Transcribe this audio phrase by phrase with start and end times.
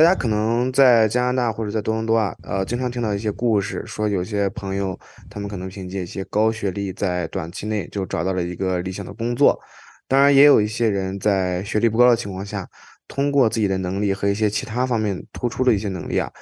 [0.00, 9.60] 大家可能在加拿大或者在多伦多啊，呃，经常听到一些故事，说有些朋友他们可能凭借一些高学历，在短期内就找到了一个理想的工作。
[10.08, 12.66] 当然，也有一些人在学历不高的情况下，
[13.08, 16.32] 通过自己的能力和一些其他方面突出的一些能力啊，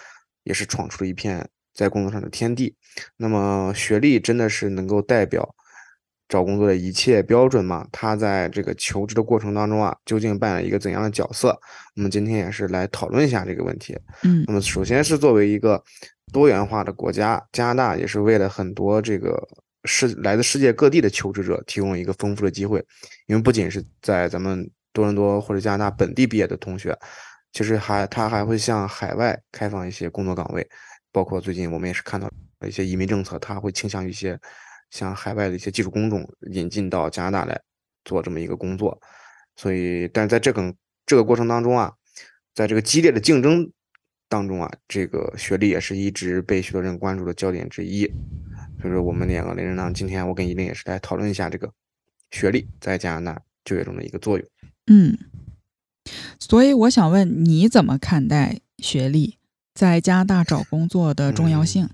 [0.44, 1.44] 也是闯出了一片
[1.74, 2.76] 在工作上的天地。
[3.16, 5.56] 那么，学历真的是能够代表？
[6.28, 11.58] 找工作的一切标准嘛，他在这个求职的过程当中啊，究竟扮演一个怎样的角色？
[11.96, 13.98] 我们今天也是来讨论一下这个问题。
[14.24, 15.82] 嗯，那么首先是作为一个
[16.30, 19.42] 多元化的国家，加拿大也是为了很多这个
[19.84, 22.84] 世来自世界各地的求职者提供了一个丰富的机会，
[23.26, 26.94] 因为不仅是在咱们多伦多或者加拿大本地毕业的同学，
[27.52, 30.68] 其实还他还会向海外开放一些工作岗位，
[31.10, 32.30] 包括最近我们也是看到
[32.66, 34.38] 一些移民政策，他会倾向于一些。
[34.90, 37.60] 像海外的一些技术工种引进到加拿大来
[38.04, 39.00] 做这么一个工作，
[39.56, 41.92] 所以，但是在这个这个过程当中啊，
[42.54, 43.70] 在这个激烈的竞争
[44.28, 48.06] 当中啊，这个学历也是一直被许多人关注的焦点之一。
[48.80, 51.72] 所以说，我们两个人呢，今天我跟依林也是来讨论一下这个
[52.30, 54.48] 学历在加拿大就业中的一个作用。
[54.86, 55.18] 嗯，
[56.38, 59.38] 所以我想问，你怎么看待学历
[59.74, 61.90] 在加拿大找工作的重要性？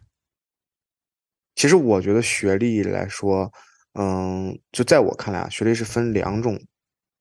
[1.55, 3.53] 其实我觉得学历来说，
[3.95, 6.61] 嗯，就在我看来啊，学历是分两种，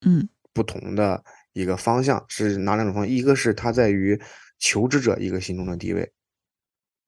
[0.05, 3.15] 嗯，不同的一个方向是哪两种方向？
[3.15, 4.19] 一个是它在于
[4.57, 6.11] 求职者一个心中的地位，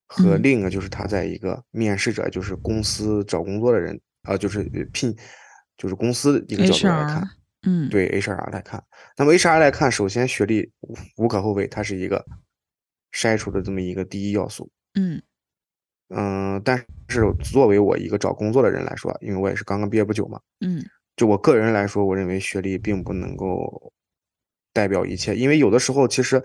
[0.08, 5.16] 和另一个就是他在一个面试者，就是公司找工作的人，啊，就是聘，
[5.78, 7.28] 就是公司一个角度来看，
[7.66, 8.84] 嗯，对 HR 来看，
[9.18, 10.72] 那么 HR 来看，首先学历
[11.18, 12.24] 无可厚非，它是一个
[13.12, 15.22] 筛除的这么一个第一要素，嗯。
[16.18, 16.78] 嗯，但
[17.10, 20.82] 是作为我一个找工作的人来说，因为我也是刚刚毕业不久嘛，嗯，
[21.18, 23.92] 就我个人来说，我认为学历并不能够
[24.72, 26.42] 代表一切，因为有的时候其实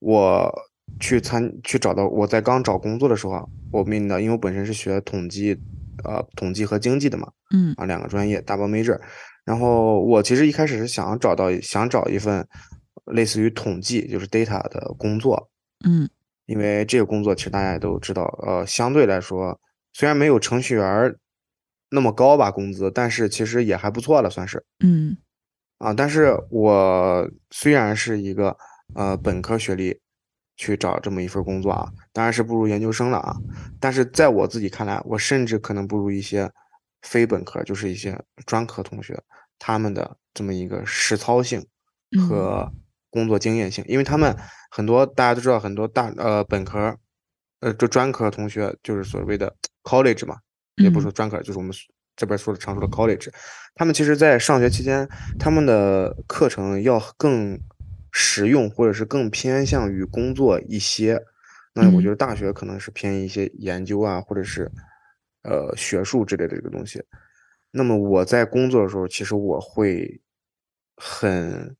[0.00, 0.52] 我
[0.98, 5.56] 去参去找到我在刚找工作的时候啊，我面临的，因为我本身是学统计，
[6.02, 9.00] 呃，统计和经济的嘛，嗯，啊，两个专业 double major，
[9.44, 12.44] 然后我其实一开始是想找到想找一份
[13.06, 15.48] 类似于统计就是 data 的工作，
[15.86, 16.10] 嗯。
[16.46, 19.58] 因为这个工作其实大家也都知道，呃，相对来说
[19.92, 21.16] 虽然没有程序员
[21.90, 24.64] 那么高吧工资，但是其实也还不错了，算是。
[24.84, 25.16] 嗯。
[25.78, 28.56] 啊，但是我虽然是一个
[28.94, 29.98] 呃本科学历
[30.56, 33.36] 去找这么一份工作啊，当然是不如研究生了啊。
[33.80, 36.50] 但是在我自己看来，我甚至可能不如一些
[37.02, 39.18] 非本科，就是一些专科同学
[39.58, 41.66] 他们的这么一个实操性
[42.28, 42.70] 和。
[43.14, 44.36] 工作经验性，因为他们
[44.72, 46.98] 很多大家都知道，很多大呃本科，
[47.60, 49.54] 呃就专科同学就是所谓的
[49.84, 50.36] college 嘛，
[50.82, 51.72] 也不说专科，就是我们
[52.16, 53.28] 这边说的常说的 college，
[53.76, 55.08] 他们其实在上学期间，
[55.38, 57.56] 他们的课程要更
[58.10, 61.22] 实用，或者是更偏向于工作一些。
[61.72, 64.68] 那我觉得大学可能是偏一些研究啊，或者是
[65.44, 67.00] 呃学术之类的这个东西。
[67.70, 70.20] 那么我在工作的时候，其实我会
[70.96, 71.76] 很。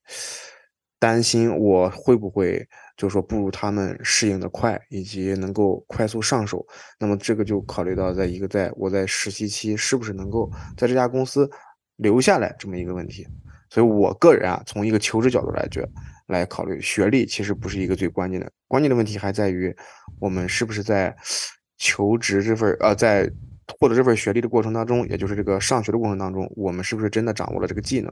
[1.04, 2.66] 担心我会不会
[2.96, 6.66] 就是说不如他们适应的快，以及能够快速上手。
[6.98, 11.50] 那么这个就考虑到在一个在我在实习期是不是能够在这家公司
[11.96, 13.26] 留下来这么一个问题。
[13.68, 15.86] 所以我个人啊，从一个求职角度来觉
[16.28, 19.76] 来考虑，学历其实不是一个最关键的，关键的问题还在于
[20.18, 21.14] 我们是不是在
[21.76, 23.30] 求职这份呃在
[23.78, 28.10] 获得这份学历的过程当中，也就是这个上学的过程当中，我们是不是真的掌握了这个技能。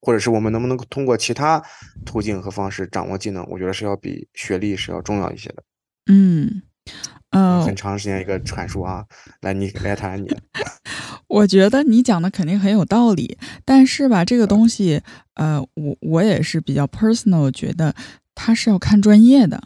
[0.00, 1.62] 或者是我们能不能通过其他
[2.04, 3.44] 途径和方式掌握技能？
[3.50, 5.62] 我觉得是要比学历是要重要一些的。
[6.06, 6.62] 嗯，
[7.30, 9.04] 嗯，很长时间一个阐述啊，
[9.40, 10.28] 来你来谈谈你。
[11.28, 15.02] 我觉得你讲的肯定很有道理，但是吧，这个东西，
[15.34, 17.94] 呃，我我也是比较 personal，觉得
[18.34, 19.62] 它是要看专业的，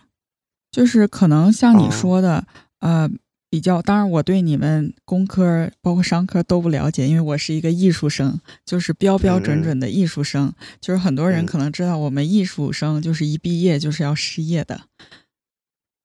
[0.70, 2.46] 就是可能像你说的，
[2.81, 3.11] 呃。
[3.52, 10.50] 比较，当然我对你们工科包括商科都不了解，因为我是一个艺术生，就是标标准准的艺术生。
[10.81, 14.81] 就是很多人可能知道，我们艺术生就是一毕业就是要失业的。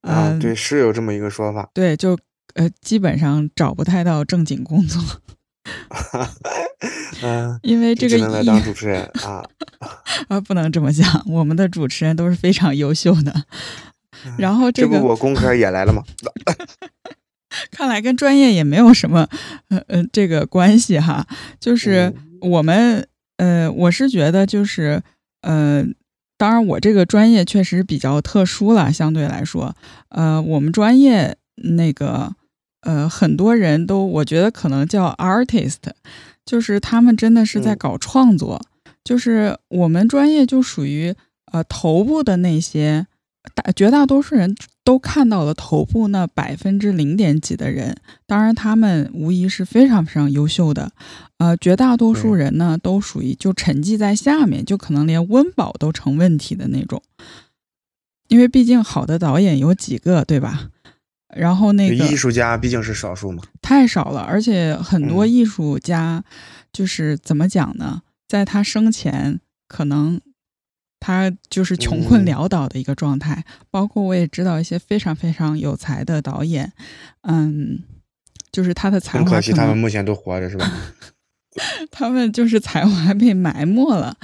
[0.02, 1.70] 啊，对，是有这么一个说法。
[1.74, 2.20] 对，就
[2.56, 5.02] 呃，基本上找不太到正经工作。
[7.24, 9.42] 嗯，因为这个能来当主持人啊
[10.28, 13.46] 啊，不能这么讲，我们的主持人都是非常优秀的。
[14.38, 16.04] 然后这个，这不我工科也来了吗？
[17.72, 19.28] 看来跟专业也没有什么
[19.70, 21.26] 呃呃这个关系哈。
[21.60, 23.08] 就是我们
[23.38, 25.02] 呃，我是觉得就是
[25.42, 25.84] 呃，
[26.38, 29.76] 当然我这个专业确实比较特殊了，相对来说，
[30.10, 31.38] 呃，我们专业
[31.76, 32.34] 那个
[32.82, 35.78] 呃，很多人都我觉得可能叫 artist，
[36.46, 38.62] 就是他们真的是在搞创作。
[39.04, 41.16] 就是我们专业就属于
[41.52, 43.08] 呃头部的那些
[43.56, 44.54] 大绝大多数人
[44.88, 50.94] 都看到了头部那百分之零点几的人，当然他们无疑是非常非常优秀的，
[51.40, 57.04] 呃绝大多数人呢都属于就沉寂在下面，就可能连温饱都成问题的那种，
[58.30, 60.70] 因为毕竟好的导演有几个对吧？
[61.36, 66.24] 然后那个艺术家毕竟是少数嘛，太少了，而且很多艺术家
[66.72, 68.04] 就是怎么讲呢？
[68.26, 70.22] 在他生前，可能
[71.00, 73.44] 他就是穷困潦倒的一个状态。
[73.70, 76.72] 包括我也知道一些非常非常有才的导演，
[77.22, 77.80] 嗯，
[78.52, 79.26] 就是他的才华。
[79.26, 80.72] 可惜他们目前都活着，是吧？
[81.90, 84.16] 他们就是才华被埋没了。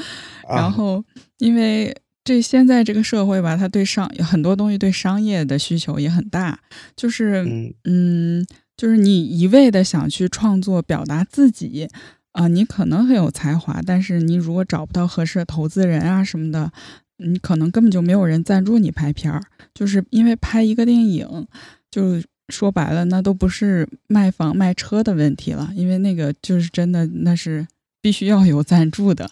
[0.47, 1.03] 然后，
[1.39, 6.59] 因为这现在这个社会吧，他对商很多东西对商业的需求也很大，
[6.95, 7.43] 就是
[7.85, 8.45] 嗯，
[8.77, 11.89] 就是你一味的想去创作表达自己。
[12.33, 16.71] 啊，你可能很有才华，但是你如果找不到合适的投资人啊什么的，
[17.17, 19.41] 你可能根本就没有人赞助你拍片儿。
[19.73, 21.47] 就是因为拍一个电影，
[21.89, 27.67] 就说白了，那都不是卖房卖车的问题了，因为那个就是真的，那是
[28.01, 29.31] 必须要有赞助的。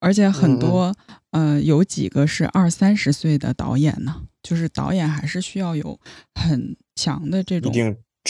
[0.00, 0.94] 而且很多，
[1.30, 5.98] 呃，有几个是二三十岁的导演呢，就是导演还是需要有
[6.34, 7.72] 很强的这种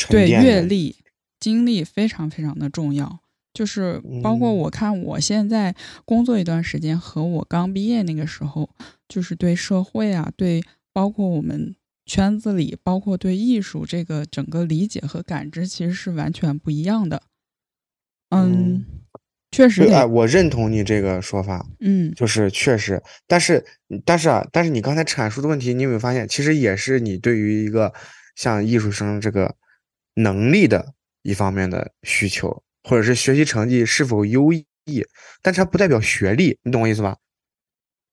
[0.09, 0.95] 对阅历、
[1.41, 3.19] 经历，非常非常的重要。
[3.55, 5.75] 就是包括我看我现在
[6.05, 8.69] 工作一段时间和我刚毕业那个时候，
[9.09, 10.63] 就是对社会啊，对
[10.93, 17.23] 包括我们圈子里，包括对艺术这个整个理解和感知，其实是完全不一样的。
[18.31, 18.85] 嗯，
[19.53, 19.85] 确实。
[19.85, 21.65] 哎，我认同你这个说法。
[21.79, 23.65] 嗯，就是确实，但是
[24.05, 27.95] 但是啊，但是你刚才阐述的问题，你有没有发现，其实也是你对于一个
[28.35, 29.55] 像艺术生这个
[30.15, 32.64] 能力的一方面的需求。
[32.85, 34.65] 或者是学习成绩是否优异，
[35.43, 37.17] 但是它不代表学历，你懂我意思吧？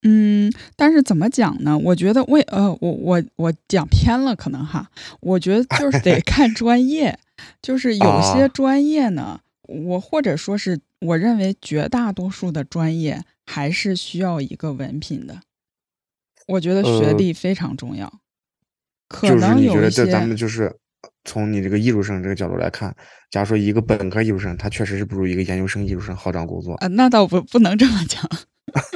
[0.03, 1.77] 嗯，但是怎么讲呢？
[1.77, 4.89] 我觉得为呃，我我我讲偏了，可能哈。
[5.19, 7.19] 我觉得就是得 看专业，
[7.61, 15.41] 就是有些专业呢，我或者说是我认为绝大多数的专业还是需要一个文凭的。
[16.47, 18.11] 我觉得学历非常重要。
[19.07, 20.77] 可能有一些，咱们就是。
[21.23, 22.95] 从你这个艺术生这个角度来看，
[23.29, 26.87] 假如说一个本科艺术生，他确实是不如一个研究生艺术生好找工作啊。
[26.87, 28.23] 那倒不不能这么讲，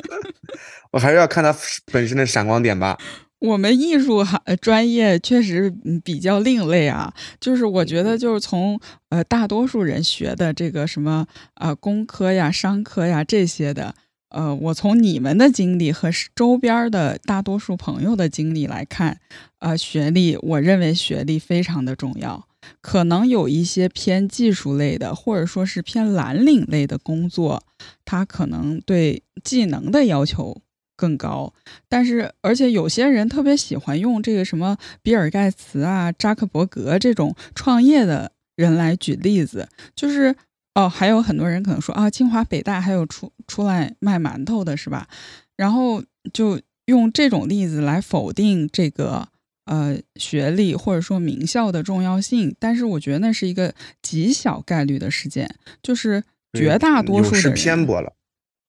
[0.92, 1.56] 我还是要看他
[1.92, 2.98] 本身的闪光点吧。
[3.40, 5.72] 我们艺术行专业确实
[6.04, 8.80] 比较另类啊，就是我觉得就是从
[9.10, 13.94] 呃大多数人学的这个什么啊工科呀、商科呀这些的。
[14.36, 19.22] 呃，我从你们的经历和周边的大多数朋友的经历来看，
[19.60, 22.46] 呃，学历，我认为学历非常的重要。
[22.82, 27.64] 可能有一些偏技术类的，或者说是偏蓝领类的工作，
[28.04, 30.62] 它可能对技能的要求
[30.98, 31.54] 更高。
[31.88, 40.36] 但是，而且有些人特别喜欢用这个什么比尔盖茨啊、扎克伯格这种创业的人来举例子，就是。
[40.76, 45.08] 哦，还有很多人可能说啊，清华北大还有出出来卖馒头的是吧？
[45.56, 46.04] 然后
[46.34, 49.28] 就用这种例子来否定这个
[49.66, 58.14] 呃学历或者说名校的重要性，但是我觉得那是一个极小概率的事件，就是绝大多数的人偏颇了。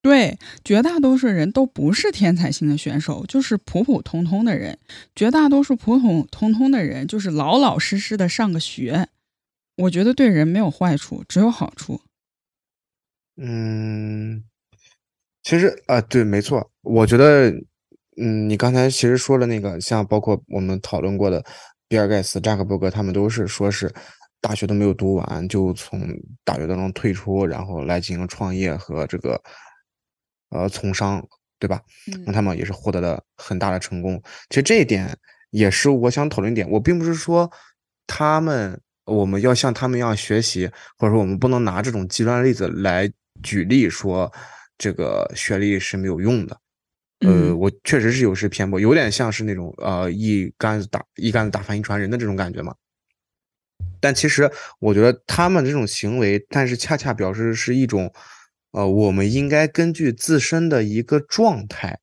[0.01, 4.79] 对，绝大多数人都不是天才型的选手，就是普普通通的人。
[5.17, 9.09] 绝大多数普普通通的人就是老老实实的上个学。
[9.77, 12.01] 我觉得对人没有坏处，只有好处。
[13.37, 14.43] 嗯，
[15.43, 16.71] 其实啊，对，没错。
[16.81, 17.51] 我觉得，
[18.17, 21.45] 嗯，你刚才其实说了那个，像包括我们讨论过的
[21.89, 23.93] 比尔盖茨、扎克伯格，他们都是说是
[24.41, 26.01] 大学都没有读完，就从
[26.43, 29.39] 大学当中退出，然后来进行创业和这个
[30.49, 31.23] 呃从商，
[31.59, 31.83] 对吧？
[32.25, 34.23] 那他们也是获得了很大的成功。
[34.49, 35.15] 其实这一点
[35.51, 36.67] 也是我想讨论点。
[36.71, 37.53] 我并不是说
[38.07, 38.81] 他们。
[39.07, 43.11] 我们要像他们一样学习，或者说我们不能拿这种极端例子来
[43.43, 44.31] 举例说
[44.77, 46.61] 这个学历是没有用的。
[47.21, 52.75] 呃，我确实是有失偏颇，有点像是那种呃一竿子打一竿子打翻一船人的这种感觉嘛。
[54.01, 58.13] 但其实我觉得他们这种行为，但是恰恰表示是一种
[58.73, 61.99] 呃，我们应该根据自身的一个状态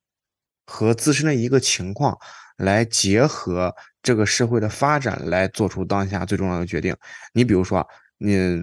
[0.66, 2.18] 和自身的一个情况
[2.58, 6.96] 来结合这个社会的发展来做出当下最重要的决定。
[7.34, 7.88] 你比如说，
[8.20, 8.62] 你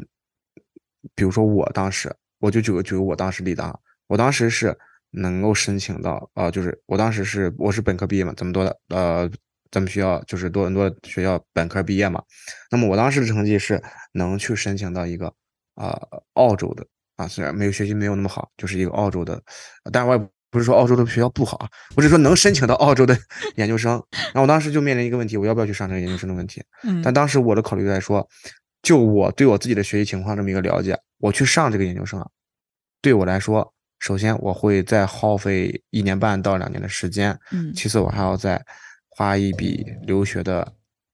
[1.14, 4.78] 比如说我当时，我就举个举个我当时例子啊，我当时是
[5.10, 9.28] 能够申请到，呃，就是我当时是我是本科毕业嘛，咱们多的呃，
[9.70, 12.22] 咱们学校就是多伦多学校本科毕业嘛，
[12.70, 13.82] 那么我当时的成绩是
[14.12, 15.32] 能去申请到一个
[15.74, 15.98] 啊
[16.34, 19.42] 澳洲的啊，虽然没有学习没有那么好，就是一个澳洲的，
[19.90, 23.16] 但我也不是说澳洲的学校不好啊，我是说能申请到澳洲的
[23.56, 23.92] 研究生。
[24.12, 26.62] 然后我当时就面临一个问题，我要不要去上这个研究生的问题。
[26.84, 28.28] 嗯但当时我的考虑在说，
[28.82, 32.28] 就我对我自己的学习情况这么一个了解，我去上这个研究生啊，
[33.00, 38.62] 对我来说，首先我会再耗费一年半到两年的时间，嗯其次我还要再
[39.10, 40.72] 花一笔留学的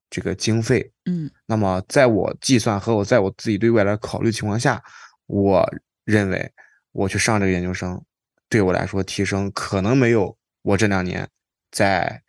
[0.09, 0.91] 这个经费。
[1.05, 4.83] 嗯那么在我计算和我在我自己对未来考虑情况下，
[5.27, 5.69] 我
[6.05, 6.51] 认为
[6.93, 8.01] 我去上这个研究生，
[8.49, 11.29] 对我来说提升可能没有我这两年
[11.71, 12.23] 在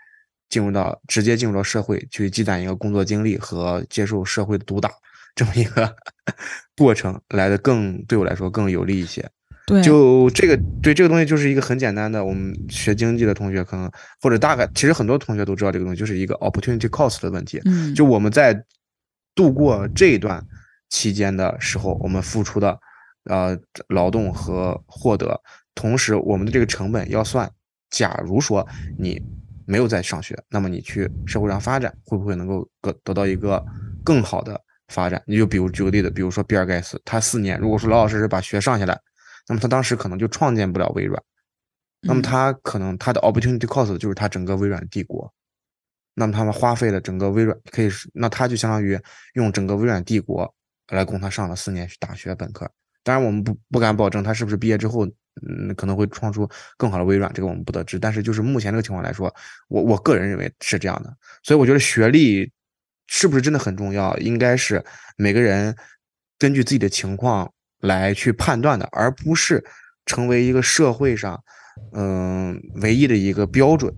[0.50, 4.90] 进入到直接进入到社会去积攒一个工作经历和接受社会的毒打
[5.36, 5.96] 这么一个
[6.78, 9.30] 过程来的更对我来说更有利一些。
[9.66, 17.62] 对，就这个对这个东西就是一个很简单的，我们学经济的同学可能或者大概其实很多同学都知道这个东西，就是一个 opportunity cost 的问题。
[17.66, 18.64] 嗯就我们在
[19.36, 20.42] 度过这一段
[20.90, 22.80] 期间的时候，我们付出的
[23.26, 23.58] 呃
[23.90, 25.38] 劳动和获得，
[25.78, 27.50] 同时我们的这个成本要算。
[27.90, 28.68] 假如说
[29.00, 29.18] 你
[29.66, 33.66] 没有在上学，那么你去社会上发展，会不会能够得得到一个
[34.04, 35.24] 更好的发展？
[35.26, 39.00] 你就比如举个例子，比如说比尔盖茨，他四年如果说老老实实把学上下来，
[39.48, 41.24] 那么他当时可能就创建不了微软。
[42.02, 45.34] 那么嗯他可能他的 opportunity cost 就是他整个微软帝国。
[46.14, 49.00] 那么他们花费了整个微软，可以是那他就相当于
[49.36, 50.54] 用整个微软帝国
[50.90, 52.70] 来供他上了四年大学本科。
[53.02, 55.08] 当然，我们不不敢保证他是不是毕业之后，
[55.48, 58.00] 嗯，可能会创出更好的微软，这个我们不得知。
[58.00, 59.34] 但是就是目前这个情况来说，
[59.68, 61.14] 我我个人认为是这样的。
[61.44, 62.52] 所以我觉得学历
[63.08, 64.84] 是不是真的很重要，应该是
[65.18, 65.76] 每个人
[66.40, 69.64] 根据自己的情况来去判断的，而不是
[70.06, 71.44] 成为一个社会上
[71.94, 73.94] 嗯、唯一的一个标准。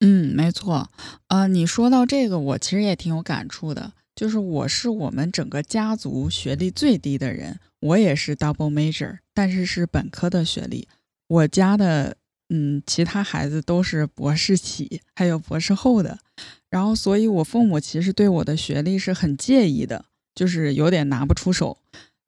[0.00, 0.90] 嗯，没错，
[1.28, 3.92] 呃，你说到这个，我其实也挺有感触的。
[4.14, 10.88] 就是我是我们整个家族学历最低的人，我也是 double major，但是是本科的学历。
[11.28, 12.16] 我家的
[12.48, 16.18] 嗯，其他孩子都是博士起，还有博士后的。
[16.68, 21.78] 然后，所以我父母其实对我的学历是很介意的，就是有点拿不出手。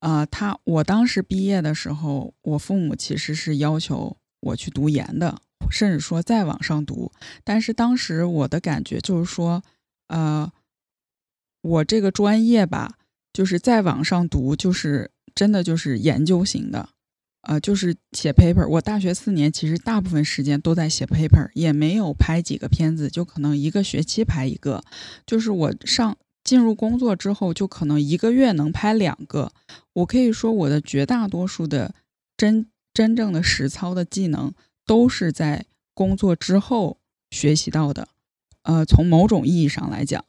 [0.00, 7.12] 呃，他我当时毕业的时候，我父母其实是要求我去读研的，甚至说再往上读。
[7.44, 9.62] 但是当时我的感觉就是说，
[10.06, 10.50] 呃，
[11.62, 12.98] 我这个专业吧，
[13.32, 16.88] 就是再往上读，就是真的就是研究型的，
[17.42, 18.66] 呃，就是写 paper。
[18.66, 24.82] 我大学四年其实大部分时间都在写 paper，也没有拍几个片子，就可能一个学期拍一个。
[25.24, 29.52] 就是我上进入工作之后，就可能一个月能拍两个。
[29.92, 31.94] 我可以说，我的绝大多数的
[32.36, 34.52] 真真正的实操的技能
[34.84, 36.98] 都是在工作之后
[37.30, 38.08] 学习到的。
[38.62, 40.24] 呃，从某种意义上来讲，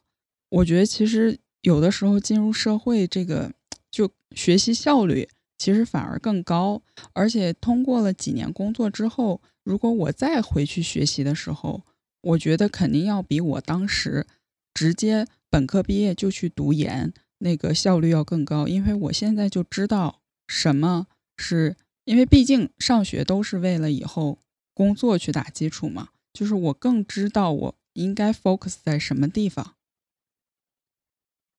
[0.49, 3.51] 我觉得其实有的时候进入社会，这个
[3.91, 5.27] 就学习效率
[5.57, 6.81] 其实反而更高。
[7.13, 11.83] 而且通过了几年工作之后，如果我再回去学习的时候，
[12.21, 14.27] 我觉得肯定要比我当时
[14.73, 24.39] 直接本科毕业就去读研那个效率要更高，因为我现在就知道什么是，因为毕竟上学都是为了以后
[24.73, 29.75] 工作去打基础嘛，就是我更知道我应该 focus 在什么地方。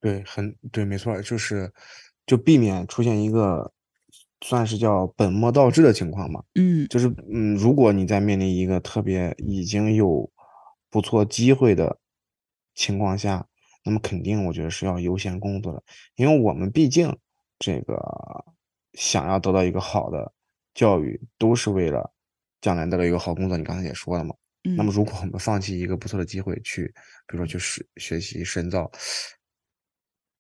[0.01, 1.73] 对，很对，没错，就是
[2.31, 3.73] 就避免出现一个
[4.41, 6.45] 算是叫本末倒置的情况嘛。
[6.55, 10.31] 嗯就是嗯，如果你在面临一个特别已经有
[10.89, 11.99] 不错机会的
[12.73, 13.49] 情况下，
[13.85, 15.83] 那么肯定我觉得是要优先工作的，
[16.15, 17.19] 因为我们毕竟
[17.59, 18.01] 这个
[18.93, 20.33] 想要得到一个好的
[20.73, 22.13] 教育，都是为了
[22.61, 23.59] 将来得到一个好工作。
[23.59, 24.33] 你刚才也说了嘛，
[24.63, 26.95] 嗯，那么如果我们放弃一个不错的机会去，
[27.27, 28.89] 比如说去学学习深造，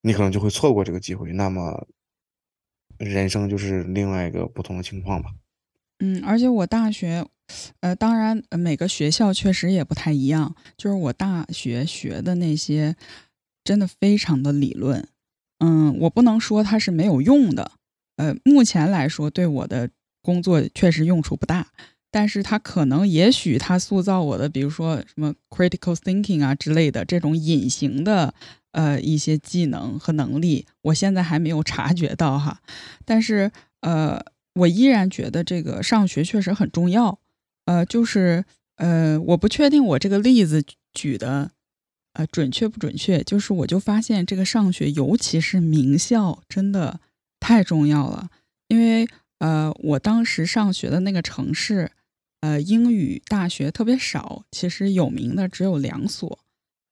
[0.02, 1.86] 你可能就会错过这个机会，那么
[2.98, 5.30] 人生就是另外一个不同的情况吧。
[5.98, 7.26] 嗯，而且我大学，
[7.80, 10.54] 呃，当然每个学校确实也不太一样。
[10.76, 12.96] 就是我大学学的那些，
[13.62, 15.06] 真的非常的理论。
[15.58, 17.72] 嗯，我不能说它是没有用的。
[18.16, 19.90] 呃，目前来说对我的
[20.22, 21.68] 工作确实用处不大，
[22.10, 28.34] 但是它可能也许它塑造我的，比如说什么 critical thinking 啊之类的这种隐形的
[28.72, 32.60] 呃一些技能和能力，我现在还没有察觉到哈。
[33.04, 33.50] 但是
[33.80, 34.24] 呃。
[34.54, 37.20] 我依然觉得这个上学确实很重要，
[37.66, 38.44] 呃，就是
[38.76, 40.62] 呃，我不确定我这个例子
[40.92, 41.52] 举的
[42.14, 46.98] 呃准确不准确，就是我就发现这个上学，尤其是名校，真的
[47.38, 48.28] 太重要了。
[48.66, 49.08] 因为
[49.38, 51.92] 呃，我当时上学的那个城市，
[52.40, 56.40] 呃，英语大学特别少，其实有名的只有两所。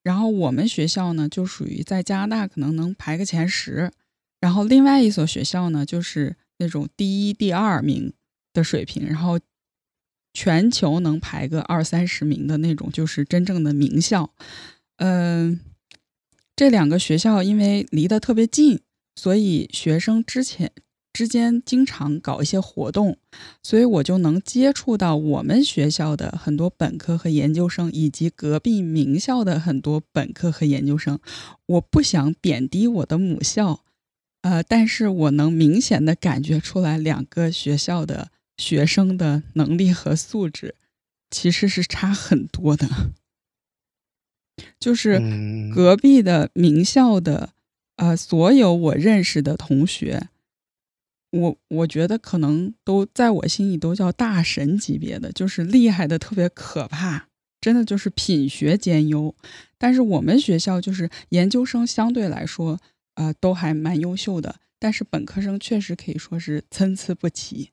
[0.09, 3.93] 然后我们学校呢，就属于在加拿大可能能排个前十，
[4.41, 8.15] 然后另外一所学校呢，就是那种第一、第二名
[8.55, 9.39] 的水平，然后
[10.33, 14.33] 全球能排个二三十名的那种，就是真正的名校。
[14.97, 15.61] 嗯，
[16.57, 18.81] 这两个学校因为离得特别近，
[19.15, 20.73] 所以学生之前。
[21.19, 23.19] 之间经常搞一些活动，
[23.61, 31.19] 所以我就能接触到我们学校的很多本科和研究生，以及隔壁名校的很多本科和研究生。
[31.67, 33.81] 我不想贬低我的母校，
[34.43, 40.77] 呃，但是我能明显的感觉出来，两个学校的学生的能力和素质
[41.33, 42.87] 其实是差很多的。
[44.79, 45.21] 就是
[45.75, 47.55] 隔壁的名校的，
[47.97, 50.29] 呃，所有我认识的同学。
[51.31, 57.29] 我我觉得可能都在我心里都叫大神级别的，就是厉害的特别可怕，
[57.61, 59.35] 真的就是品学兼优。
[59.77, 62.81] 但是我们学校就是研究生相对来说，
[63.17, 67.73] 呃，都还蛮优秀的，但是本科生确实可以说是参差不齐。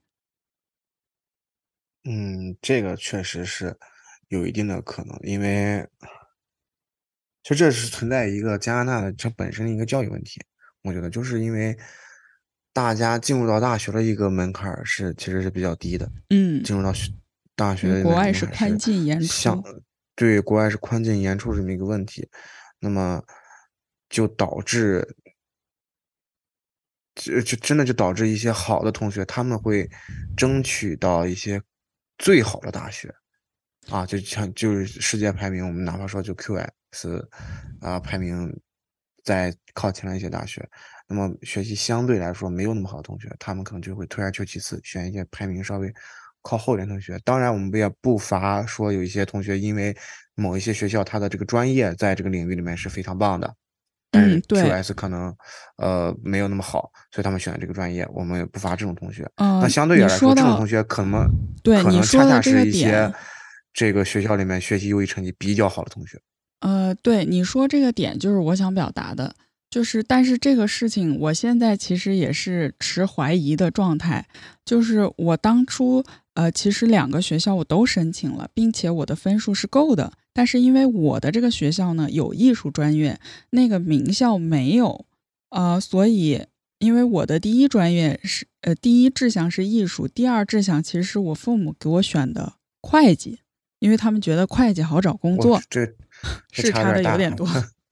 [2.03, 3.77] 嗯，这个确实是
[4.27, 5.87] 有一定的可能，因为
[7.41, 10.41] 其实这是存在一个加拿大的这本身的一个教育问题，
[10.83, 11.77] 我觉得就是因为。
[12.75, 17.09] 大家进入到大学的一个门槛是其实是比较低的，嗯，进入到学
[17.55, 19.63] 大学国外是宽进严出，
[20.13, 22.29] 对，国外是宽进严出这么一个问题，
[22.81, 23.23] 那么
[24.09, 25.07] 就导致，
[27.15, 29.89] 就就真的就导致一些好的同学他们会
[30.35, 31.61] 争取到一些
[32.17, 33.15] 最好的大学，
[33.87, 37.25] 啊，就像就是世界排名，我们哪怕说就 QS
[37.79, 38.53] 啊排名
[39.23, 40.69] 在靠前的一些大学。
[41.07, 45.93] 那么学习相对来说没有那么好的同学，他们可能就会退而求其次，选一些排名稍微
[46.41, 47.19] 靠后点同学。
[47.23, 49.95] 当然，我们也不乏说有一些同学因为
[50.33, 53.53] 某一些学校他的这个专业在这个领域里面是非常棒的，
[54.09, 55.35] 但是 QS 可能
[55.77, 58.07] 呃没有那么好，所以他们选这个专业。
[58.11, 59.29] 我们也不乏这种同学。
[59.37, 61.27] 那相对来说，这种同学可能
[61.63, 63.13] 对可能恰恰是一些
[63.73, 66.19] 这个学校里面学习优异成绩比较好的同学。
[66.61, 69.35] 呃，对你说这个点就是我想表达的。
[69.75, 74.25] 就是，但是这个事情，我现在其实也是持怀疑的状态。
[74.63, 76.01] 就是我当初，
[76.35, 80.13] 呃，其实两个学校我都申请了，并且我的分数是够的。
[80.31, 85.05] 但是因为我的这个学校呢有艺术专业，那个名校没有，
[85.49, 86.45] 呃，所以
[86.79, 93.39] 因为我的第一专业是，呃，第一志向是艺术，第二志向其实是我父母给我选的会计，
[93.79, 95.61] 因为他们觉得会计好找工作。
[95.69, 95.93] 这
[96.53, 97.45] 是差的有点多。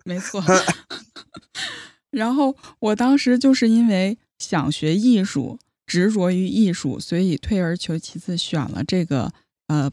[0.05, 0.43] 没错，
[2.11, 9.33] 然后我当时就是因为想学艺术，执着于艺术，所以退而求其次选了这个
[9.67, 9.91] 呃，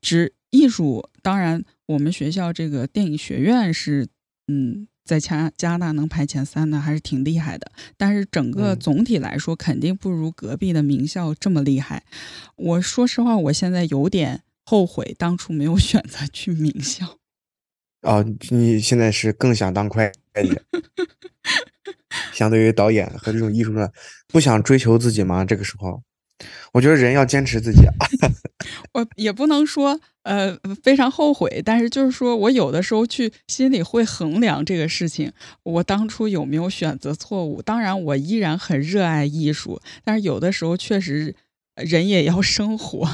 [0.00, 1.08] 职艺术。
[1.20, 4.08] 当然，我们学校这个电影学院是
[4.48, 7.70] 嗯，在加加拿大能排前三的，还是挺厉害的。
[7.96, 12.04] 但是整个总体来说，肯定不如隔壁的名校这么厉害。
[12.56, 17.18] 我说实话，我现在有点后悔当初没有 选择去名校。
[18.02, 20.10] 哦，你现在是更想当会
[20.42, 20.58] 计？
[22.32, 23.92] 相对于导演和这种艺术的，
[24.28, 25.44] 不想追求自己吗？
[25.44, 26.02] 这个时候，
[26.72, 27.82] 我觉得人要坚持自己。
[28.94, 37.60] 我也不能说呃非常后悔，但是就是说我有的时候去心里会衡量这个事情，我当初有没有选择错误？
[37.60, 41.34] 当然，我依然很热爱艺术，但是有的时候确实
[41.76, 43.08] 人也要生活。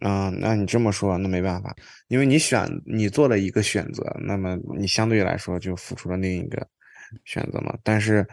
[0.00, 1.76] 嗯，那你这么说，那没办法，
[2.08, 6.66] 因为你选你做了一个选择，那么你相对来说就付出了另一个
[7.24, 7.76] 选择嘛。
[7.82, 8.26] 但是，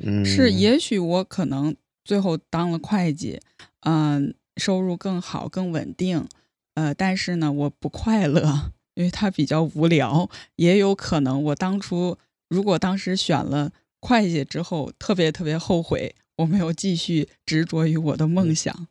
[0.00, 3.40] 嗯，是，也许我可能最后当了会计，
[3.80, 6.28] 嗯，收入更好、更稳定，
[6.74, 10.30] 呃，但是呢，我不快乐，因为它比较无聊。
[10.56, 12.16] 也有可能我当初
[12.48, 18.86] 如果当时选了会计之后，特别特别后悔，我没有继续执着于我的梦想。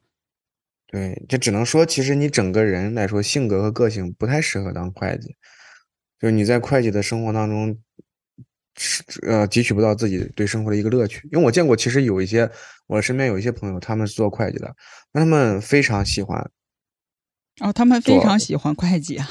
[0.93, 5.35] 对，这只能说，其实你整个人来说，性格和个性不太适合当会计，
[6.19, 7.75] 就是你在会计的生活当中，
[8.77, 11.27] 是呃汲取不到自己对生活的一个乐趣。
[11.31, 12.47] 因为我见过，其实有一些
[12.85, 14.75] 我身边有一些朋友，他们是做会计的，
[15.11, 16.51] 那他们非常喜欢，
[17.59, 19.27] 哦，他们非常喜欢会计啊，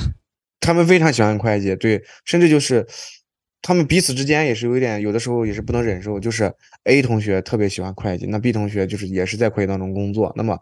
[0.58, 2.84] 他们非常喜欢会计，对，甚至就是。
[3.62, 6.18] 他们彼此之间也是有一点，有的时候也是不能忍受。
[6.18, 6.52] 就是
[6.84, 10.32] A 同学特别喜欢会计，那 B 同学就是也是在会计当中工作。
[10.36, 10.58] 那么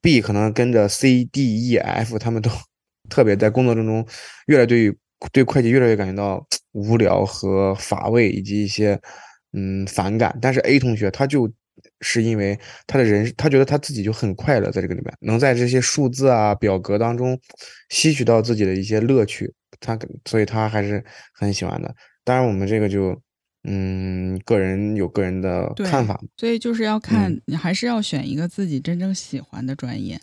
[0.00, 2.50] B 可能跟着 C、D、E、F 他们都
[3.10, 4.06] 特别在工作当中
[4.46, 4.92] 越来对
[5.32, 8.98] 对会计越来越感觉到无聊和乏味，以及一些
[9.52, 10.36] 嗯反感。
[10.40, 11.50] 但是 A 同学他就
[12.00, 17.38] 是因为他的人，他觉得他自己就很快乐在这个里面，能在这些数字啊表格当中
[17.90, 21.94] 吸取到自己的一些乐趣，他所以他还是很喜欢的。
[22.28, 23.18] 当然，我们这个就
[23.64, 26.20] 嗯个人有个人的看法。
[26.36, 30.20] 所以就是要看嗯，你还是要选一个自己真正喜欢的专业。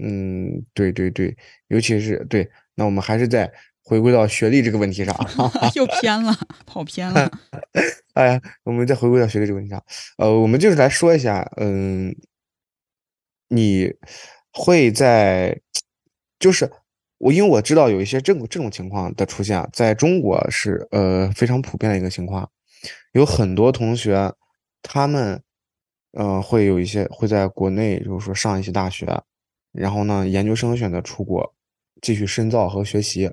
[0.00, 1.36] 嗯，对对对，
[1.68, 3.52] 尤其是对，那我们还是在
[3.82, 5.14] 回归到学历这个问题上。
[5.76, 7.30] 又偏了，跑偏了。
[8.14, 9.84] 哎呀，我们再回归到学历这个问题上，
[10.16, 12.16] 呃，我们就是来说一下，嗯，
[13.48, 13.92] 你
[14.52, 15.60] 会在，
[16.38, 16.70] 就是
[17.20, 22.50] 我因为我知道有一些这种这种情况的出现，在中国是呃非常普遍的一个情况，
[23.12, 24.32] 有很多同学
[24.80, 25.42] 他们
[26.12, 29.22] 呃会有一些会在国内，就是说上一些大学，
[29.70, 31.54] 然后呢研究生选择出国
[32.00, 33.30] 继续深造和学习，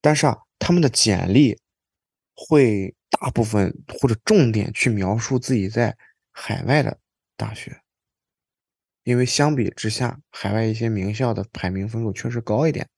[0.00, 1.58] 但是啊，他们的简历
[2.36, 5.96] 会大部分或者重点去描述自己在
[6.30, 6.96] 海外的
[7.36, 7.76] 大学，
[9.06, 12.88] 因为相比之下，海外一些名校的排名分数确实高一点，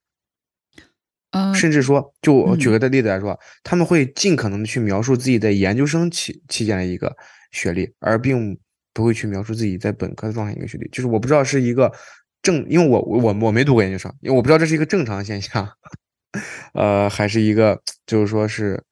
[1.32, 7.14] 嗯、甚至说，就我举嗯个的例子来说，他们会尽可能的去描述自己在研究生期期间的一个
[7.52, 8.58] 学历，而并
[8.94, 10.88] 不会去描述自己在本科的状态一个学历。
[10.88, 11.92] 就是我不知道是一个
[12.40, 15.68] 正，因为我我我没读过研究生，因为我不知道这是一个正常现象，
[16.72, 18.82] 呃，还是一个就是说是，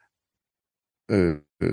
[1.07, 1.69] 呃呃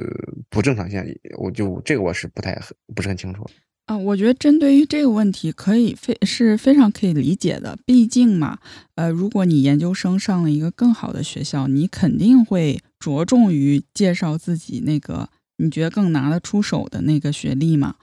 [0.50, 3.46] 不正常现象，我就这个我是不太很不是很清楚。
[3.86, 7.78] 啊，我觉得针对于这个问题，可以非是非常可以理解的。
[7.86, 8.60] 毕竟嘛，
[8.96, 17.96] 呃，如果你研究生上了一个更好的学校，你肯定会着重于介绍自己那个你觉得更拿得出手的那个学历嘛。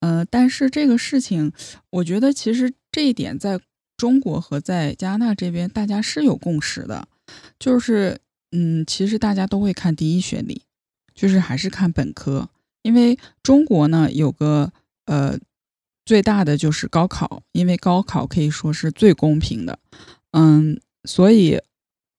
[0.00, 1.52] 呃，但是这个事情，
[1.90, 3.60] 我觉得其实这一点在
[3.96, 7.06] 中国和在加拿大这边，大家是有共识的，
[7.60, 8.18] 就是
[8.50, 10.62] 嗯，其实大家都会看第一学历，
[11.14, 12.48] 就是还是看本科，
[12.82, 14.72] 因为中国呢有个。
[15.08, 15.38] 呃，
[16.04, 19.78] 最大的就是高考，因为高考可以说是最公平的，
[20.32, 21.58] 嗯，所以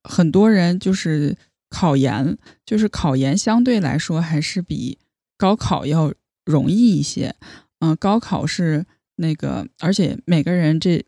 [0.03, 1.37] 很多人就是
[1.69, 4.97] 考研，就是考研相对来说还是比
[5.37, 6.11] 高考要
[6.43, 7.35] 容易一些，
[7.77, 11.05] 嗯、高考是那个，而且每个人这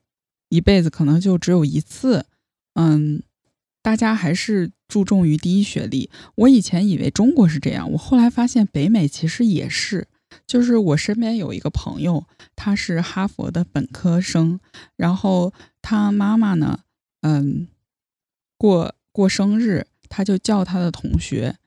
[0.50, 2.28] 一辈子可能就只有一次，
[2.76, 3.24] 嗯，
[3.82, 6.12] 大家还是注重于第一学历。
[6.36, 10.08] 我以前以为中国是这样，我后来发现北美其实也是。
[10.48, 14.60] 就是我身边有一个朋友，他是哈佛的本科生，
[14.96, 16.82] 然后他妈妈呢，
[17.22, 17.67] 嗯，
[18.58, 21.58] 过过生日，他就叫他的同学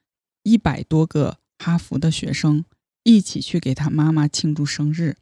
[0.43, 2.65] 一百多个哈佛的学生
[3.03, 5.17] 一起去给他妈妈庆祝生日，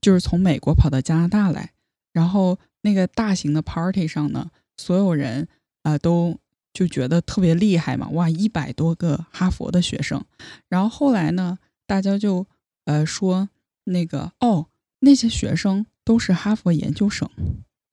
[0.00, 1.72] 就是从美国跑到加拿大来，
[2.12, 5.48] 然后那个大型的 party 上呢，所有人
[5.82, 6.38] 啊、都
[6.72, 10.24] 就觉得特别厉害嘛，哇，一百多个哈佛的学生，
[10.68, 12.46] 然后后来呢，大家就。
[12.84, 13.48] 呃，说
[13.84, 14.66] 那个哦，
[15.00, 17.28] 那些学生都是哈佛研究生，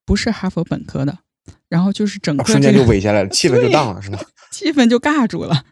[0.06, 1.20] 不是哈佛本科的。
[1.68, 4.20] 然后就是整个、这个瞬间就萎下来了， 气氛就荡了，是吗？
[4.52, 5.66] 气氛就尬住了。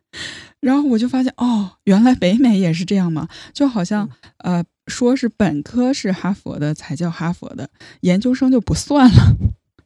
[0.59, 3.27] 然后我就发现，哦，原来北美也是这样嘛？
[3.53, 7.69] 就好像呃，说是本科是哈佛的才叫哈佛的，
[8.01, 9.35] 研究生就不算了。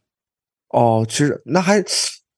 [0.68, 1.82] 哦，其实那还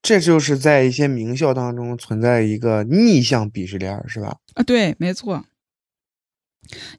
[0.03, 4.37] 这就是在一些名校当中存在一个逆向鄙视链，是吧？
[4.55, 5.45] 啊，对，没错。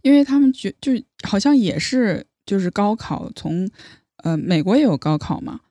[0.02, 0.92] 因为他们觉就
[1.28, 3.70] 好像也是就是高考从，
[4.24, 5.62] 呃，美国也有高考嘛，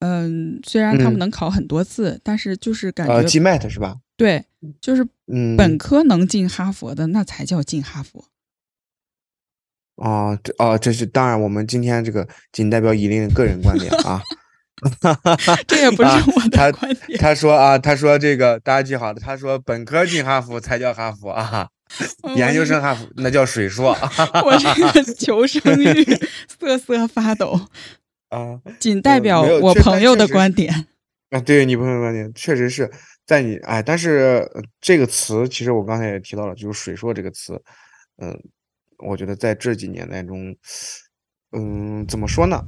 [0.00, 3.96] 嗯，虽然他们嗯能考很多次，但是就是感呃觉、，GMAT 是吧？
[4.16, 4.44] 对，
[4.80, 8.24] 就是嗯，本科能进哈佛的，那才叫进哈佛。
[9.96, 14.20] 哦，这哦，这是当然，我们今天这个仅代表以琳的个人观点啊。
[15.66, 17.18] 这也不是啊我他的观点。
[17.18, 21.68] 他说啊，他说这个大家记好了，他说本科进哈佛才叫哈佛啊，
[22.36, 23.90] 研究生哈佛那叫水硕
[24.44, 26.04] 我这个求生欲
[26.58, 27.60] 瑟瑟发抖，
[28.30, 28.60] 啊。
[28.80, 30.86] 仅代表我朋友的观点。
[31.30, 32.90] 啊，对你朋友的观点确实是
[33.26, 37.60] 在你哎，但是呃这个词其实我刚才也提到了，就是水硕这个词，
[38.18, 38.38] 嗯，
[38.98, 40.56] 我觉得在这几年当中，
[41.52, 42.62] 嗯，怎么说呢？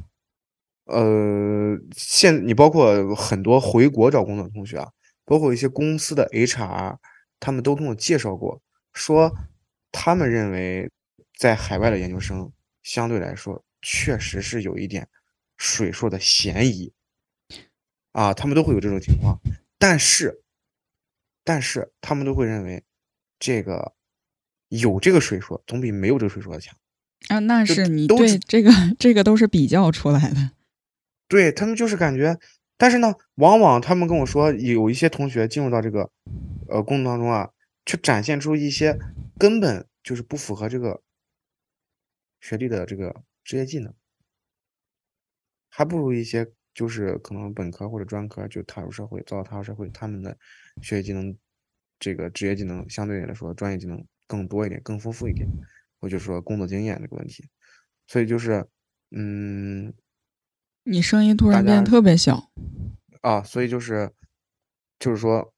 [0.87, 4.89] 呃，现你包括很多回国找工作的同学啊，
[5.25, 6.97] 包括一些公司的 HR，
[7.41, 8.61] 他们都跟我介绍过，
[8.97, 9.33] 说
[9.93, 10.91] 他们认为
[11.39, 12.51] 在海外的研究生
[12.83, 15.09] 相对来说确实是有一点
[15.57, 16.93] 水硕的嫌疑。
[18.13, 19.39] 啊，他们都会有这种情况，
[19.79, 20.41] 但是，
[21.45, 22.83] 但是他们都会认为，
[23.39, 23.93] 这个
[24.69, 26.75] 有这个水硕总比没有这个水硕的强。
[27.29, 30.53] 啊，那是你对这个这个都是比较出来的。
[31.29, 32.39] 对他们就是感觉
[32.79, 36.11] 但是呢，往往他们跟我说，有一些同学进入到这个
[36.69, 37.51] 呃工作当中啊，
[37.87, 38.99] 却展现出一些
[39.39, 41.03] 根本就是不符合这个
[42.41, 43.95] 学历的这个职业技能，
[45.71, 50.37] 还不如一些就是可能本科或者专科就踏入社会，早早踏入社会，他们的
[50.83, 51.35] 学习技能、
[51.99, 55.49] 这个职业技能相对来说专业技能更多一点、更丰富一点，
[56.01, 57.49] 或者说工作经验这个问题。
[58.09, 58.69] 所以就是，
[59.11, 59.95] 嗯，
[60.85, 62.51] 你声音突然变得特别小
[63.21, 64.13] 啊，所以就是，
[64.99, 65.55] 就是说，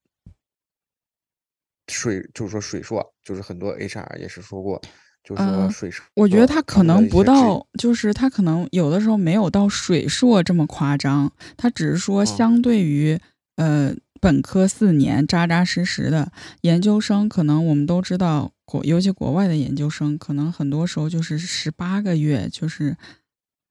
[1.99, 4.81] 水就是说水硕，就是很多 HR 也是说过，
[5.25, 6.05] 就是说水硕。
[6.15, 13.19] 我觉得他可能不到，就是他可能有的时候没有到水硕这么夸张，他只是说相对于
[13.57, 16.31] 呃本科四年扎扎实实的
[16.63, 18.53] 研究生，可能我们都知道。
[18.71, 22.95] 国尤其国外的研究生，可能很多时候就是十八个月，就是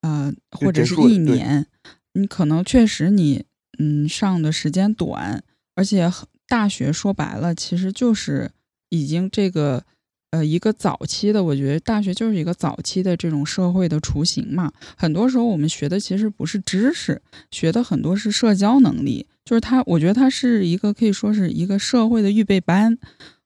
[0.01, 1.67] 呃，或者是一年。
[2.13, 3.45] 你可能确实你
[3.77, 5.43] 嗯上的时间短，
[5.75, 6.11] 而且
[6.47, 8.51] 大学说白了其实就是
[8.89, 9.83] 已经这个
[10.31, 14.71] 呃一个早期的，我觉得大学就是一个早期的这种社会的雏形嘛。
[14.95, 22.97] 很多时候我们学的其实不是知识，学的很多是社交能力，就是它，我觉得它是一个可以说是一个社会的预备班。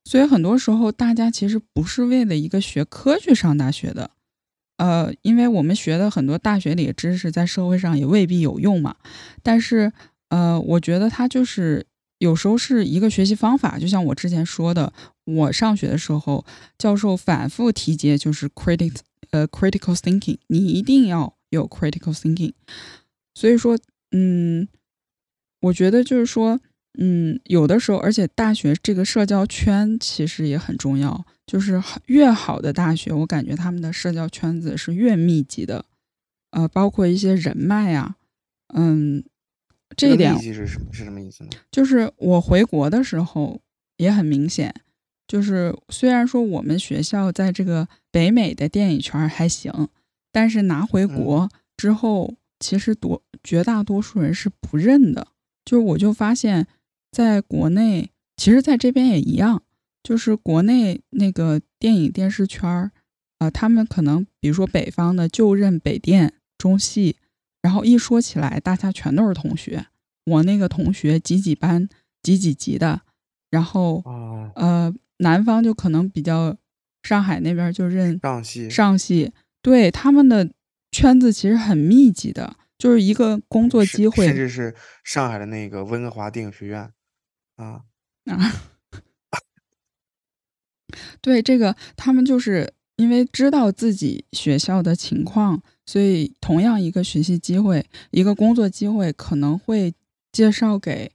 [0.04, 4.10] 所以很多时候，大家其实不是为了一个学科去上大学的，
[4.78, 8.96] 呃，因为我们学的很多大学里的知识，在社会上也未必有用嘛。
[9.44, 9.94] 但是，
[10.30, 11.86] 呃，我觉得它就是
[12.22, 13.78] 有时候是一个学习方法。
[13.78, 14.94] 就像我之前说的，
[15.26, 16.46] 我上学的时候，
[16.78, 18.96] 教授反复提及就是 critic
[19.32, 22.54] 呃 critical thinking，你一定要有 critical thinking。
[23.34, 23.78] 所以说，
[24.12, 24.68] 嗯，
[25.62, 26.60] 我觉得就是说。
[27.00, 31.26] 嗯，有的时候，而且大学这个社交圈其实也很重要。
[31.48, 35.86] 就是越好的大学，我感觉他们的社交圈子是越密集的，
[36.50, 38.18] 呃，包括一些人脉啊，
[38.74, 39.24] 嗯，
[39.96, 41.50] 这一点是什么是什么意思呢？
[41.72, 43.62] 就是我回国的时候
[43.98, 44.74] 也很明显，
[45.28, 49.90] 就是虽然说我们学校在这个北美的电影圈还行，
[50.32, 55.28] 但是拿回国之后，其实多绝大多数人是不认的。
[55.66, 56.68] 就是我就发现。
[57.14, 59.64] 在国内，其实在这边也一样，
[60.02, 62.92] 就是国内那个电影电视圈儿，
[63.40, 67.18] 啊，他们可能比如说北方的就认北电、中戏，
[67.62, 69.88] 然后一说起来，大家全都是同学。
[70.26, 71.88] 我那个同学几几班、
[72.22, 73.02] 几几级的，
[73.50, 74.04] 然后
[74.56, 76.56] 呃，南方就可能比较
[77.04, 80.52] 上海那边就认上戏，上戏，对他们的
[80.92, 86.92] 圈子其实很密集的，就是一个工作机会，甚至是上海的那个温哥华电影学院。
[87.56, 87.84] 啊
[88.26, 88.38] 啊！
[91.22, 99.94] 对这个，他们就是因为知道自己学校的情况，所以同样一个学习机会、一个工作机会，可能会
[100.32, 101.12] 介绍给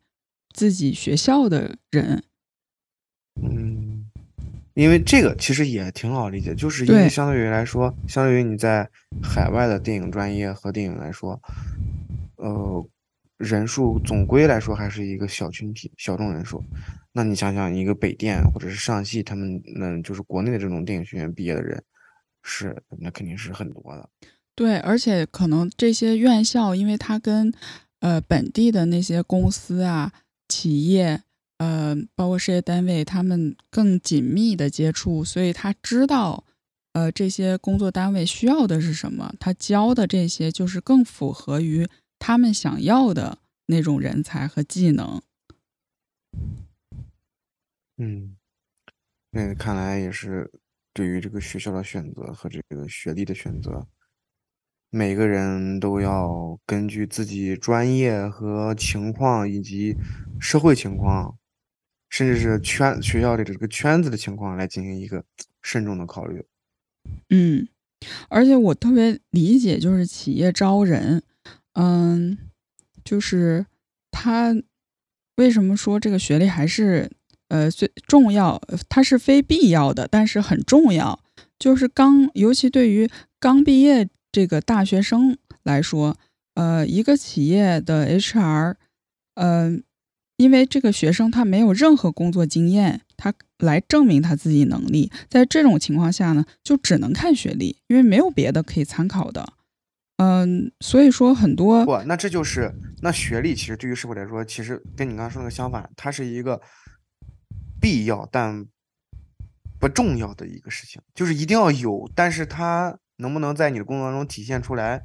[0.53, 2.23] 自己学校的人。
[3.43, 4.05] 嗯，
[4.75, 8.87] 因为这个其实也挺好理解，就是因为相对于来说，相对于你在
[9.23, 11.41] 海外的电影专业和电影来说，
[12.37, 12.87] 呃。
[13.39, 16.65] 人数总归来说还是一个小群体、小众人数。
[17.13, 21.83] 那你想想，一个北电或者是上戏，他们那就是国内的这种电影学院毕业的人，
[22.43, 24.09] 是那肯定是很多的。
[24.57, 27.53] 对，而且可能这些院校，因为它跟
[28.01, 30.13] 呃本地的那些公司啊、
[30.49, 31.23] 企业，
[31.59, 36.43] 呃，包括事业单位，他们更紧密的接触，所以他知道，
[36.95, 41.87] 呃，这些工作单位需要的是什么，他教的这些就是更符合于。
[42.19, 45.21] 他们想要的那种人才和技能，
[47.99, 48.35] 嗯，
[49.31, 50.51] 那看来也是
[50.95, 53.87] 对于这个学校的选择和这个学历的选择，
[54.97, 59.95] 每个人都要根据自己专业和情况，以及
[60.41, 61.37] 社会情况，
[62.09, 65.23] 甚至是圈学校里的这个圈子的情况来进行一个
[65.61, 66.43] 慎重的考虑。
[67.29, 67.69] 嗯，
[68.31, 71.23] 而且我特别理解，就是企业招人。
[71.75, 72.39] 嗯，
[73.05, 73.67] 就是
[74.11, 74.57] 他
[75.37, 77.11] 为什么说这个学历还是
[77.49, 78.59] 呃最重要？
[78.89, 81.21] 它是非必要的，但是很重要。
[81.59, 86.15] 就是刚，尤其对于刚毕业这个大学生来说，
[86.57, 88.75] 呃，一个企业的 HR，
[89.37, 89.83] 嗯，
[90.37, 99.55] 因为这个学生他没有任何工作经验，他来证明他自己能力，在这种情况下呢，就只能看学历，因为没有别的可以参考的。
[100.19, 102.71] 嗯，所以说很多不，那这就是
[103.01, 106.61] 那学历其实对于社会来说，其实跟你刚刚说那个相反，它是一个
[107.81, 108.67] 必要但
[109.81, 115.03] 不重要的一个事情，就是一定要有，但是它能不能在你的工作当中体现出来，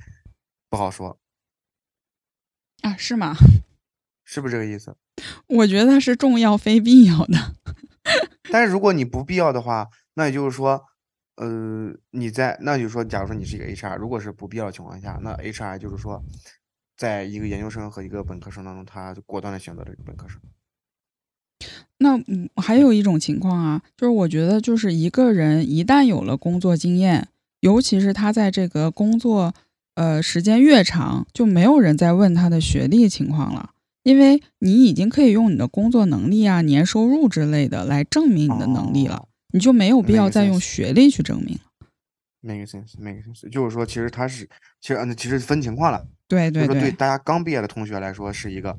[0.70, 1.20] 不好说。
[2.82, 3.36] 啊，是吗？
[4.24, 4.96] 是不是这个意思？
[5.48, 7.56] 我觉得是重要非必要的。
[8.52, 10.84] 但是如果你不必要的话，那也就是说，
[11.36, 16.24] 呃，你在那就是说，假如说你是一个 HR，如果是不必要的情况下，那 HR 就是说，
[16.98, 20.40] 在一个研究生和一个本科生当中，他就果断的选择了这个本科生。
[21.98, 27.30] 那嗯，还有一种情况啊，就是我觉得就是一个人一旦有了工作经验，
[27.62, 29.54] 尤其是他在这个工作
[29.96, 33.72] 呃时间越长，就没有人再问他的学历情况了，
[34.04, 41.62] 因为你已经可以用你的工作能力啊、年收入之类的来证明你的能力了，哦你就没有必要再用学历去证明了。
[42.42, 46.08] make sense，make sense，就是说，其实他是，其实嗯，其实分情况了。
[46.28, 48.76] 对对就是，对大家刚毕业的同学来说，是一个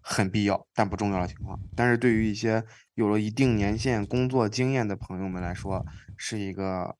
[0.00, 2.64] 很必要但不重要的情况；但是对于一些
[2.94, 5.84] 有了一定年限工作经验的朋友们来说，
[6.16, 6.94] 是一个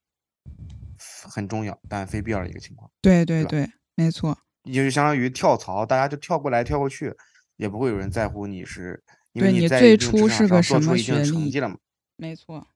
[1.29, 2.89] 很重要但非必要的一个情况。
[3.01, 4.37] 对对对对，没错。
[4.63, 7.13] 也就相当于跳槽，大家就跳过来跳过去，
[7.57, 11.77] 也不会有人在乎你是，因为对你最初是个什么学历了嘛。
[12.15, 12.67] 没错，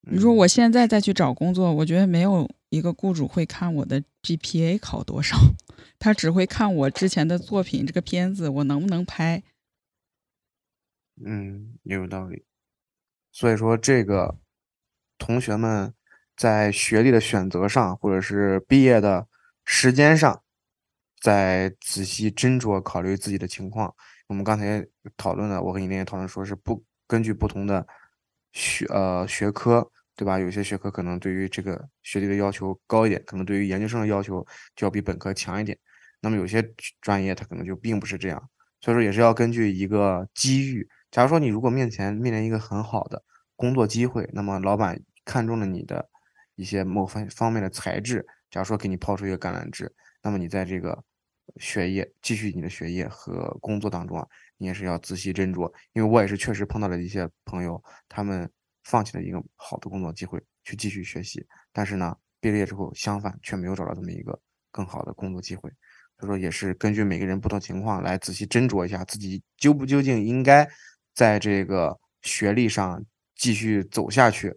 [0.00, 5.36] 你说嗯我现在再去找工作，我觉得没有一个雇主会看我的 GPA 考多少，
[6.00, 9.42] 他只会看我之前的作品，这个片子我能不能拍。
[11.24, 12.44] 嗯，也有道理。
[13.30, 14.38] 所以说，这个
[15.18, 15.94] 同学们
[16.40, 19.26] 在学历的选择上，或者是毕业的
[19.66, 20.42] 时间上，
[21.20, 23.94] 再仔细斟酌考虑自己的情况。
[24.26, 24.82] 我们刚才
[25.18, 27.86] 讨论的，我和你那天讨论说是不根据不同的
[28.54, 30.38] 学呃学科，对吧？
[30.38, 34.42] 有些学科可能对于这个学历的要求高一点，可能对于研究生的要求
[34.74, 35.76] 就要比本科强一点。
[36.22, 36.66] 那么有些
[37.02, 38.42] 专业它可能就并不是这样，
[38.80, 40.88] 所以说也是要根据一个机遇。
[41.10, 43.22] 假如说你如果面前面临一个很好的
[43.56, 46.08] 工作机会，那么老板看中了你的
[46.60, 49.90] 一些某方方面的材质，假如说给你抛出一个橄榄枝，
[50.22, 51.02] 那么你在这个
[51.56, 54.26] 学业继续你的学业和工作当中啊，
[54.58, 55.72] 你也是要仔细斟酌。
[55.94, 58.48] 因为我也是确实碰到了一些朋友，他们
[58.84, 61.42] 放弃了一个好的工作机会去继续学习，
[61.72, 64.38] 但是呢，毕了业之后相反却没有找到这么一个
[64.70, 65.72] 更好的工作机会。
[66.18, 70.68] 所以说也是根据每个人不同情况来仔细斟酌一下自己究不究竟应该
[71.14, 73.02] 在这个学历上
[73.34, 74.54] 继续走下去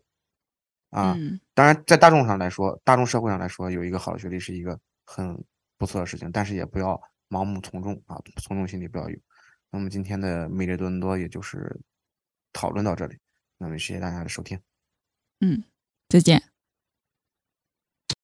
[0.93, 1.13] 啊。
[1.17, 5.43] 嗯，当然，在大众上来说，大众社会上来说，有一个好的学历是一个很
[5.77, 9.17] 不错的事情，但是也不要盲目从众啊，从众心理不要有。
[9.69, 11.81] 那么今天的美丽多伦多也就是
[12.53, 13.17] 讨论到这里，
[13.57, 14.59] 那么谢谢大家的收听。
[15.39, 15.63] 嗯，
[16.07, 16.52] 再见。